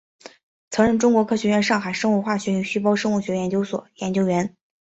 [0.71, 4.55] 曾任中国科学院上海生物化学与细胞生物学研究所研究员。